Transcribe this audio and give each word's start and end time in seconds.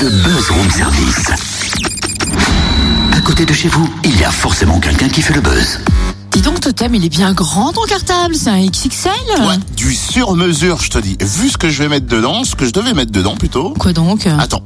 le 0.00 0.08
buzz 0.08 0.50
room 0.50 0.70
service. 0.70 1.26
À 3.12 3.20
côté 3.20 3.44
de 3.44 3.52
chez 3.52 3.68
vous, 3.68 3.88
il 4.04 4.18
y 4.18 4.24
a 4.24 4.30
forcément 4.30 4.80
quelqu'un 4.80 5.08
qui 5.08 5.20
fait 5.20 5.34
le 5.34 5.40
buzz. 5.42 5.78
Dis 6.30 6.40
donc, 6.40 6.60
Totem, 6.60 6.94
il 6.94 7.04
est 7.04 7.08
bien 7.10 7.32
grand 7.34 7.72
ton 7.72 7.82
cartable, 7.82 8.34
c'est 8.34 8.48
un 8.50 8.64
XXL 8.66 9.10
Ouais, 9.40 9.58
du 9.76 9.94
sur-mesure, 9.94 10.80
je 10.80 10.90
te 10.90 10.98
dis. 10.98 11.16
Vu 11.20 11.50
ce 11.50 11.58
que 11.58 11.68
je 11.68 11.82
vais 11.82 11.88
mettre 11.88 12.06
dedans, 12.06 12.44
ce 12.44 12.54
que 12.54 12.64
je 12.64 12.70
devais 12.72 12.94
mettre 12.94 13.12
dedans 13.12 13.34
plutôt. 13.36 13.74
Quoi 13.78 13.92
donc? 13.92 14.26
Attends. 14.26 14.62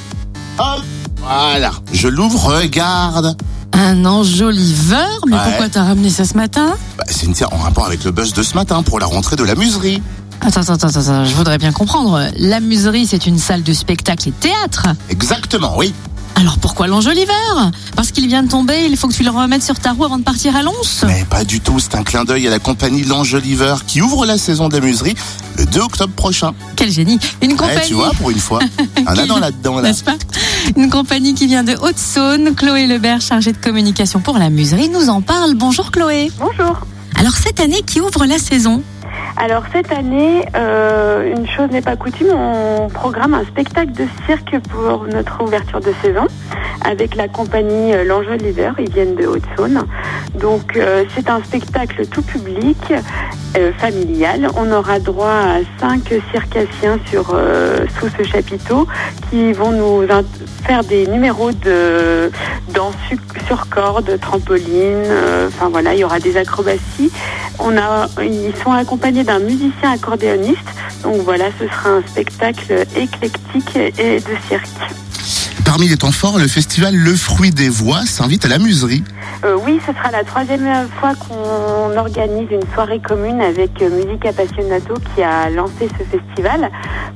Hop, 0.58 0.82
voilà. 1.18 1.72
Je 1.92 2.06
l'ouvre, 2.08 2.54
regarde. 2.58 3.36
Un 3.72 4.04
enjoliveur 4.04 5.08
Mais 5.26 5.34
Ouais. 5.34 5.42
pourquoi 5.44 5.68
t'as 5.68 5.82
ramené 5.82 6.10
ça 6.10 6.24
ce 6.24 6.34
matin? 6.36 6.74
Bah, 6.96 7.04
c'est 7.08 7.26
une 7.26 7.34
en 7.50 7.56
rapport 7.56 7.86
avec 7.86 8.04
le 8.04 8.12
buzz 8.12 8.32
de 8.34 8.42
ce 8.44 8.54
matin 8.54 8.84
pour 8.84 9.00
la 9.00 9.06
rentrée 9.06 9.34
de 9.34 9.42
la 9.42 9.56
muserie. 9.56 10.00
Attends, 10.46 10.60
attends, 10.60 10.74
attends, 10.74 11.00
attends, 11.00 11.24
je 11.24 11.34
voudrais 11.34 11.56
bien 11.58 11.72
comprendre. 11.72 12.28
La 12.36 12.60
muserie, 12.60 13.06
c'est 13.06 13.26
une 13.26 13.38
salle 13.38 13.62
de 13.62 13.72
spectacle 13.72 14.28
et 14.28 14.32
théâtre. 14.32 14.88
Exactement, 15.08 15.74
oui. 15.78 15.94
Alors 16.36 16.58
pourquoi 16.58 16.86
l'enjoliveur? 16.86 17.70
Parce 17.96 18.10
qu'il 18.10 18.26
vient 18.26 18.42
de 18.42 18.48
tomber, 18.50 18.86
il 18.86 18.96
faut 18.96 19.08
que 19.08 19.14
tu 19.14 19.22
le 19.22 19.30
remettes 19.30 19.62
sur 19.62 19.78
ta 19.78 19.92
roue 19.92 20.04
avant 20.04 20.18
de 20.18 20.24
partir 20.24 20.54
à 20.56 20.62
Lons? 20.62 20.72
Mais 21.06 21.24
pas 21.30 21.44
du 21.44 21.60
tout, 21.60 21.78
c'est 21.78 21.94
un 21.94 22.02
clin 22.02 22.24
d'œil 22.24 22.46
à 22.46 22.50
la 22.50 22.58
compagnie 22.58 23.04
L'Angeliver 23.04 23.76
qui 23.86 24.02
ouvre 24.02 24.26
la 24.26 24.36
saison 24.36 24.68
de 24.68 24.74
la 24.76 24.84
muserie 24.84 25.14
le 25.56 25.64
2 25.64 25.80
octobre 25.80 26.12
prochain. 26.12 26.52
Quel 26.76 26.90
génie 26.90 27.18
Une 27.40 27.52
Ouais, 27.52 27.56
compagnie 27.56 27.86
tu 27.86 27.94
vois, 27.94 28.10
pour 28.10 28.30
une 28.30 28.38
fois. 28.38 28.58
Un 29.06 29.16
Adam 29.16 29.38
là-dedans, 29.38 29.76
là. 29.76 29.82
N'est-ce 29.82 30.04
pas? 30.04 30.16
Une 30.76 30.90
compagnie 30.90 31.34
qui 31.34 31.46
vient 31.46 31.62
de 31.64 31.74
Haute-Saône. 31.80 32.54
Chloé 32.56 32.86
Lebert, 32.86 33.20
chargée 33.20 33.52
de 33.52 33.58
communication 33.58 34.18
pour 34.20 34.36
la 34.36 34.50
muserie, 34.50 34.88
nous 34.90 35.08
en 35.08 35.22
parle. 35.22 35.54
Bonjour 35.54 35.90
Chloé. 35.92 36.30
Bonjour. 36.38 36.80
Alors 37.16 37.34
cette 37.36 37.60
année, 37.60 37.82
qui 37.86 38.00
ouvre 38.00 38.26
la 38.26 38.38
saison? 38.38 38.82
Alors 39.36 39.64
cette 39.72 39.92
année, 39.92 40.44
euh, 40.56 41.34
une 41.36 41.46
chose 41.48 41.68
n'est 41.70 41.82
pas 41.82 41.96
coutume, 41.96 42.28
on 42.32 42.88
programme 42.88 43.34
un 43.34 43.44
spectacle 43.44 43.92
de 43.92 44.06
cirque 44.26 44.56
pour 44.70 45.06
notre 45.06 45.42
ouverture 45.42 45.80
de 45.80 45.92
saison 46.02 46.26
avec 46.84 47.16
la 47.16 47.26
compagnie 47.28 47.92
euh, 47.94 48.04
L'Angeliver, 48.04 48.70
ils 48.78 48.90
viennent 48.90 49.16
de 49.16 49.26
Haute-Saône. 49.26 49.84
Donc 50.40 50.76
euh, 50.76 51.04
c'est 51.14 51.28
un 51.28 51.42
spectacle 51.42 52.06
tout 52.06 52.22
public, 52.22 52.92
familial. 53.78 54.48
On 54.56 54.72
aura 54.72 54.98
droit 54.98 55.30
à 55.30 55.58
cinq 55.78 56.12
circassiens 56.32 56.98
sur, 57.08 57.36
sous 58.00 58.08
ce 58.18 58.24
chapiteau 58.24 58.88
qui 59.30 59.52
vont 59.52 59.70
nous 59.70 60.02
faire 60.64 60.82
des 60.82 61.06
numéros 61.06 61.52
de 61.52 62.32
danse 62.70 62.94
su- 63.08 63.16
sur 63.46 63.68
corde, 63.68 64.18
trampoline, 64.20 65.04
enfin 65.46 65.68
voilà, 65.68 65.94
il 65.94 66.00
y 66.00 66.04
aura 66.04 66.18
des 66.18 66.36
acrobaties. 66.36 67.12
Ils 68.22 68.52
sont 68.62 68.72
accompagnés 68.72 69.24
d'un 69.24 69.38
musicien 69.38 69.92
accordéoniste. 69.92 70.68
Donc 71.02 71.16
voilà, 71.22 71.46
ce 71.58 71.66
sera 71.66 71.90
un 71.90 72.02
spectacle 72.06 72.84
éclectique 72.96 73.76
et 73.76 74.20
de 74.20 74.36
cirque. 74.48 74.68
Parmi 75.74 75.88
les 75.88 75.96
temps 75.96 76.12
forts, 76.12 76.38
le 76.38 76.46
festival 76.46 76.94
Le 76.94 77.16
Fruit 77.16 77.50
des 77.50 77.68
Voix 77.68 78.06
s'invite 78.06 78.44
à 78.44 78.48
la 78.48 78.58
muserie. 78.58 79.02
Euh, 79.44 79.58
oui, 79.66 79.80
ce 79.84 79.92
sera 79.92 80.12
la 80.12 80.22
troisième 80.22 80.88
fois 81.00 81.14
qu'on 81.16 81.96
organise 81.96 82.48
une 82.48 82.62
soirée 82.72 83.00
commune 83.00 83.40
avec 83.40 83.82
euh, 83.82 83.90
Musique 83.90 84.24
Appassionato 84.24 84.94
qui 85.12 85.22
a 85.22 85.50
lancé 85.50 85.88
ce 85.98 86.16
festival. 86.16 86.70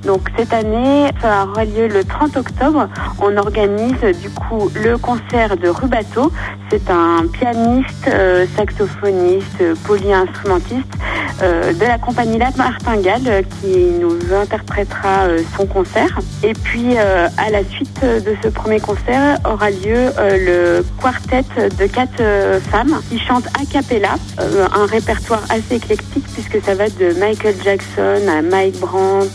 Donc 0.05 0.29
cette 0.37 0.53
année, 0.53 1.09
ça 1.23 1.47
aura 1.47 1.65
lieu 1.65 1.87
le 1.87 2.03
30 2.03 2.37
octobre. 2.37 2.89
On 3.21 3.37
organise 3.37 4.01
du 4.21 4.29
coup 4.29 4.71
le 4.75 4.99
concert 4.99 5.57
de 5.57 5.69
Rubato. 5.69 6.33
C'est 6.69 6.91
un 6.91 7.27
pianiste, 7.33 8.09
euh, 8.09 8.45
saxophoniste, 8.57 9.63
polyinstrumentiste 9.85 10.99
de 11.41 11.87
la 11.87 11.99
compagnie 11.99 12.37
La 12.37 12.51
Martingale 12.57 13.45
qui 13.61 13.93
nous 14.01 14.19
interprétera 14.35 15.29
son 15.57 15.67
concert. 15.67 16.19
Et 16.43 16.53
puis 16.53 16.99
à 16.99 17.51
la 17.51 17.63
suite 17.63 18.01
de 18.03 18.35
ce 18.43 18.48
premier 18.51 18.81
concert 18.81 19.39
aura 19.45 19.71
lieu 19.71 20.11
euh, 20.19 20.81
le 20.81 20.87
quartet 21.01 21.45
de 21.59 21.87
quatre 21.87 22.21
euh, 22.21 22.61
femmes 22.61 23.01
qui 23.09 23.19
chantent 23.19 23.47
a 23.61 23.65
cappella, 23.65 24.17
euh, 24.41 24.67
un 24.75 24.87
répertoire 24.87 25.43
assez 25.49 25.77
éclectique 25.77 26.25
puisque 26.35 26.65
ça 26.65 26.75
va 26.75 26.89
de 26.89 27.19
Michael 27.19 27.55
Jackson 27.63 28.21
à 28.29 28.43
Mike 28.43 28.79
Brandt, 28.79 29.29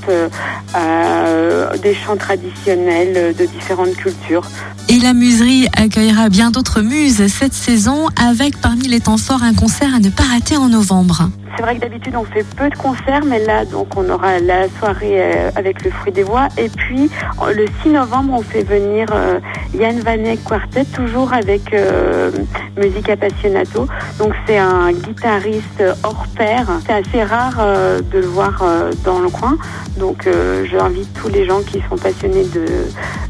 à 0.73 1.77
des 1.77 1.93
chants 1.93 2.17
traditionnels 2.17 3.35
de 3.35 3.45
différentes 3.45 3.95
cultures. 3.95 4.45
Et 4.89 4.99
la 4.99 5.13
muserie 5.13 5.67
accueillera 5.77 6.29
bien 6.29 6.51
d'autres 6.51 6.81
muses 6.81 7.27
cette 7.27 7.53
saison 7.53 8.07
avec 8.21 8.59
parmi 8.59 8.87
les 8.87 8.99
temps 8.99 9.17
forts 9.17 9.43
un 9.43 9.53
concert 9.53 9.93
à 9.93 9.99
ne 9.99 10.09
pas 10.09 10.23
rater 10.23 10.57
en 10.57 10.69
novembre. 10.69 11.29
C'est 11.55 11.61
vrai 11.61 11.75
que 11.75 11.81
d'habitude 11.81 12.15
on 12.15 12.23
fait 12.25 12.43
peu 12.57 12.67
de 12.69 12.75
concerts, 12.75 13.23
mais 13.25 13.43
là 13.45 13.63
donc 13.65 13.95
on 13.95 14.09
aura 14.09 14.39
la 14.39 14.67
soirée 14.79 15.21
avec 15.55 15.83
le 15.83 15.91
fruit 15.91 16.11
des 16.11 16.23
voix. 16.23 16.47
Et 16.57 16.67
puis 16.67 17.09
le 17.55 17.65
6 17.83 17.89
novembre 17.89 18.33
on 18.33 18.41
fait 18.41 18.63
venir 18.63 19.02
euh, 19.11 19.39
Yann 19.73 19.99
Vanek 19.99 20.43
Quartet, 20.43 20.85
toujours 20.85 21.33
avec 21.33 21.73
euh, 21.73 22.31
Musique 22.77 23.09
Appassionato. 23.09 23.87
Donc 24.19 24.33
c'est 24.45 24.57
un 24.57 24.91
guitariste 24.91 25.83
hors 26.03 26.25
pair. 26.35 26.67
C'est 26.85 26.93
assez 26.93 27.23
rare 27.23 27.57
euh, 27.59 28.01
de 28.01 28.19
le 28.19 28.27
voir 28.27 28.63
dans 29.03 29.19
le 29.19 29.29
coin. 29.29 29.57
Donc 29.97 30.27
j'invite 30.69 31.13
tous 31.13 31.29
les 31.29 31.45
gens 31.45 31.61
qui 31.61 31.81
sont 31.89 31.97
passionnés 31.97 32.45
de, 32.45 32.65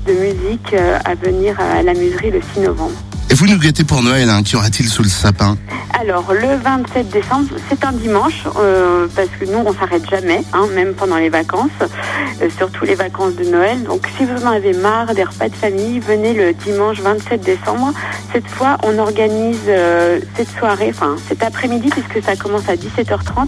de 0.07 0.19
musique 0.19 0.73
à 0.73 1.15
venir 1.15 1.59
à 1.59 1.81
la 1.83 1.93
muserie 1.93 2.31
le 2.31 2.41
6 2.41 2.61
novembre. 2.61 3.12
Et 3.33 3.35
vous 3.35 3.47
nous 3.47 3.57
gâtez 3.57 3.83
pour 3.83 4.03
Noël, 4.03 4.29
hein, 4.29 4.43
qu'y 4.43 4.55
aura-t-il 4.55 4.87
sous 4.87 5.01
le 5.01 5.09
sapin 5.09 5.57
Alors, 5.99 6.31
le 6.35 6.55
27 6.55 7.09
décembre, 7.09 7.55
c'est 7.67 7.83
un 7.83 7.91
dimanche, 7.91 8.43
euh, 8.59 9.07
parce 9.15 9.29
que 9.29 9.45
nous, 9.45 9.57
on 9.57 9.73
s'arrête 9.73 10.07
jamais, 10.07 10.43
hein, 10.53 10.67
même 10.75 10.93
pendant 10.93 11.17
les 11.17 11.29
vacances, 11.29 11.71
euh, 11.81 12.49
surtout 12.55 12.85
les 12.85 12.93
vacances 12.93 13.33
de 13.33 13.45
Noël. 13.45 13.81
Donc, 13.85 14.07
si 14.15 14.25
vous 14.25 14.45
en 14.45 14.51
avez 14.51 14.73
marre 14.73 15.15
des 15.15 15.23
repas 15.23 15.49
de 15.49 15.55
famille, 15.55 15.99
venez 15.99 16.35
le 16.35 16.53
dimanche 16.53 16.99
27 16.99 17.41
décembre. 17.41 17.91
Cette 18.31 18.47
fois, 18.47 18.77
on 18.83 18.99
organise 18.99 19.61
euh, 19.67 20.19
cette 20.35 20.55
soirée, 20.59 20.91
enfin, 20.93 21.15
cet 21.27 21.41
après-midi, 21.41 21.89
puisque 21.89 22.23
ça 22.23 22.35
commence 22.35 22.69
à 22.69 22.75
17h30, 22.75 23.47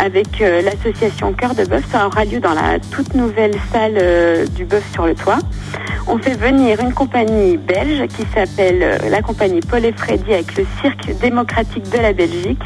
avec 0.00 0.28
l'association 0.38 1.34
Cœur 1.34 1.54
de 1.54 1.66
Bœuf. 1.66 1.84
Ça 1.92 2.06
aura 2.06 2.24
lieu 2.24 2.40
dans 2.40 2.54
la 2.54 2.78
toute 2.90 3.12
nouvelle 3.14 3.54
salle 3.70 4.48
du 4.54 4.64
Bœuf 4.64 4.84
sur 4.94 5.04
le 5.04 5.14
toit. 5.14 5.40
On 6.08 6.18
fait 6.18 6.34
venir 6.34 6.80
une 6.80 6.94
compagnie 6.94 7.56
belge 7.56 8.06
qui 8.08 8.24
s'appelle 8.32 8.80
euh, 8.80 9.10
la 9.10 9.22
compagnie 9.22 9.60
Paul 9.60 9.84
et 9.84 9.92
Freddy 9.92 10.34
avec 10.34 10.56
le 10.56 10.64
cirque 10.80 11.10
démocratique 11.20 11.90
de 11.90 11.98
la 11.98 12.12
Belgique. 12.12 12.62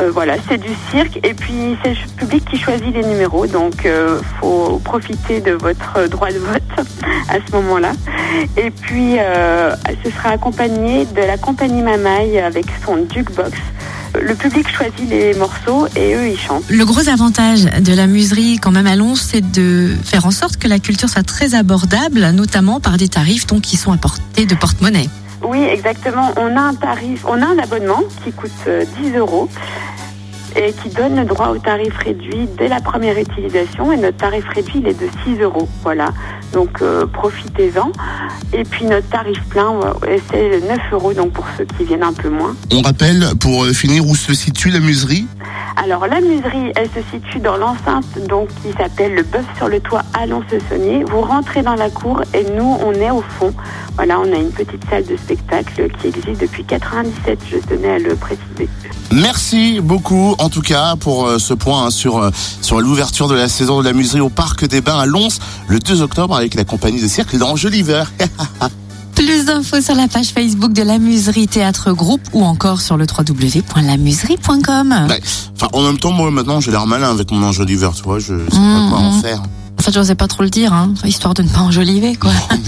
Euh, 0.00 0.10
voilà, 0.10 0.34
c'est 0.48 0.58
du 0.58 0.72
cirque 0.90 1.16
et 1.24 1.32
puis 1.32 1.76
c'est 1.84 1.90
le 1.90 2.16
public 2.16 2.44
qui 2.44 2.58
choisit 2.58 2.92
les 2.92 3.04
numéros, 3.04 3.46
donc 3.46 3.86
euh, 3.86 4.20
faut 4.40 4.80
profiter 4.84 5.40
de 5.40 5.52
votre 5.52 6.08
droit 6.08 6.32
de 6.32 6.38
vote 6.38 6.86
à 7.28 7.36
ce 7.46 7.52
moment-là. 7.54 7.92
Et 8.56 8.70
puis 8.70 9.16
ce 10.04 10.10
sera 10.10 10.30
accompagné 10.30 11.04
de 11.06 11.20
la 11.20 11.36
compagnie 11.38 11.82
Mamaï 11.82 12.40
avec 12.40 12.66
son 12.84 13.06
jukebox. 13.08 13.56
Le 14.20 14.34
public 14.34 14.68
choisit 14.68 15.08
les 15.08 15.34
morceaux 15.34 15.86
et 15.96 16.14
eux 16.14 16.28
ils 16.28 16.38
chantent. 16.38 16.68
Le 16.68 16.84
gros 16.84 17.08
avantage 17.08 17.64
de 17.64 17.92
la 17.94 18.06
muserie, 18.06 18.58
quand 18.60 18.70
même 18.70 18.86
à 18.86 18.96
Lons, 18.96 19.14
c'est 19.14 19.40
de 19.40 19.94
faire 20.04 20.26
en 20.26 20.30
sorte 20.30 20.56
que 20.56 20.68
la 20.68 20.78
culture 20.78 21.08
soit 21.08 21.22
très 21.22 21.54
abordable, 21.54 22.20
notamment 22.30 22.80
par 22.80 22.96
des 22.96 23.08
tarifs 23.08 23.46
donc, 23.46 23.62
qui 23.62 23.76
sont 23.76 23.92
à 23.92 23.96
portée 23.96 24.46
de 24.46 24.54
porte-monnaie. 24.54 25.08
Oui, 25.42 25.62
exactement. 25.62 26.32
On 26.36 26.56
a 26.56 26.60
un 26.60 26.74
tarif, 26.74 27.24
on 27.26 27.40
a 27.40 27.46
un 27.46 27.58
abonnement 27.58 28.02
qui 28.24 28.32
coûte 28.32 28.50
euh, 28.66 28.84
10 29.02 29.16
euros 29.16 29.48
et 30.54 30.72
qui 30.72 30.88
donne 30.90 31.16
le 31.16 31.24
droit 31.24 31.48
au 31.48 31.58
tarif 31.58 31.96
réduit 31.98 32.48
dès 32.56 32.68
la 32.68 32.80
première 32.80 33.18
utilisation. 33.18 33.92
Et 33.92 33.96
notre 33.96 34.16
tarif 34.16 34.44
réduit, 34.54 34.80
il 34.80 34.88
est 34.88 35.00
de 35.00 35.08
6 35.24 35.40
euros. 35.42 35.68
Voilà. 35.82 36.12
Donc 36.52 36.82
euh, 36.82 37.06
profitez-en. 37.06 37.90
Et 38.52 38.62
puis 38.64 38.84
notre 38.84 39.08
tarif 39.08 39.40
plein, 39.48 39.70
ouais, 40.02 40.20
c'est 40.30 40.60
9 40.66 40.78
euros, 40.92 41.12
donc 41.12 41.32
pour 41.32 41.46
ceux 41.56 41.64
qui 41.64 41.84
viennent 41.84 42.04
un 42.04 42.12
peu 42.12 42.28
moins. 42.28 42.54
On 42.72 42.82
rappelle, 42.82 43.24
pour 43.40 43.64
euh, 43.64 43.72
finir, 43.72 44.06
où 44.06 44.14
se 44.14 44.34
situe 44.34 44.70
la 44.70 44.80
muserie? 44.80 45.26
Alors 45.76 46.06
la 46.06 46.20
muserie, 46.20 46.72
elle 46.74 46.88
se 46.88 47.00
situe 47.10 47.38
dans 47.38 47.56
l'enceinte 47.56 48.06
donc 48.28 48.48
qui 48.62 48.72
s'appelle 48.72 49.14
le 49.14 49.22
Bœuf 49.22 49.44
sur 49.56 49.68
le 49.68 49.78
toit 49.80 50.02
à 50.14 50.26
Lons-le-Saunier. 50.26 51.04
Vous 51.04 51.20
rentrez 51.20 51.62
dans 51.62 51.74
la 51.74 51.90
cour 51.90 52.22
et 52.32 52.44
nous 52.56 52.78
on 52.82 52.92
est 52.92 53.10
au 53.10 53.22
fond. 53.22 53.52
Voilà, 53.94 54.18
on 54.18 54.32
a 54.32 54.36
une 54.36 54.50
petite 54.50 54.82
salle 54.88 55.04
de 55.04 55.16
spectacle 55.16 55.88
qui 56.00 56.08
existe 56.08 56.40
depuis 56.40 56.64
97. 56.64 57.38
Je 57.50 57.58
tenais 57.58 57.90
à 57.90 57.98
le 57.98 58.16
préciser. 58.16 58.68
Merci 59.12 59.80
beaucoup, 59.80 60.34
en 60.38 60.48
tout 60.48 60.62
cas, 60.62 60.96
pour 60.96 61.26
euh, 61.26 61.38
ce 61.38 61.54
point 61.54 61.86
hein, 61.86 61.90
sur, 61.90 62.18
euh, 62.18 62.30
sur 62.62 62.80
l'ouverture 62.80 63.28
de 63.28 63.34
la 63.34 63.48
saison 63.48 63.80
de 63.80 63.84
la 63.84 63.92
muserie 63.92 64.20
au 64.20 64.28
Parc 64.28 64.66
des 64.66 64.80
Bains 64.80 64.98
à 64.98 65.06
Lons, 65.06 65.28
le 65.68 65.78
2 65.78 66.02
octobre, 66.02 66.34
avec 66.34 66.54
la 66.54 66.64
compagnie 66.64 67.00
de 67.00 67.08
cirque 67.08 67.32
L'Angeliver. 67.34 68.04
Plus 69.26 69.44
d'infos 69.44 69.80
sur 69.80 69.96
la 69.96 70.06
page 70.06 70.28
Facebook 70.28 70.72
de 70.72 70.82
la 70.82 70.98
Muserie 70.98 71.48
Théâtre 71.48 71.90
Groupe 71.90 72.20
ou 72.32 72.44
encore 72.44 72.80
sur 72.80 72.96
le 72.96 73.06
www.lamuserie.com. 73.06 75.06
Ouais. 75.08 75.20
Enfin, 75.56 75.66
en 75.72 75.82
même 75.82 75.98
temps, 75.98 76.12
moi, 76.12 76.30
maintenant, 76.30 76.60
j'ai 76.60 76.70
l'air 76.70 76.86
malin 76.86 77.10
avec 77.10 77.32
mon 77.32 77.42
Angeliver, 77.42 77.90
tu 77.96 78.04
vois, 78.04 78.20
je 78.20 78.38
sais 78.38 78.56
pas 78.56 78.86
quoi 78.88 78.98
en 78.98 79.20
faire. 79.20 79.42
En 79.78 79.82
fait, 79.82 79.92
j'osais 79.92 80.14
pas 80.14 80.28
trop 80.28 80.44
le 80.44 80.48
dire, 80.48 80.72
hein, 80.72 80.94
histoire 81.04 81.34
de 81.34 81.42
ne 81.42 81.48
pas 81.48 81.58
enjoliver, 81.58 82.14
quoi. 82.14 82.30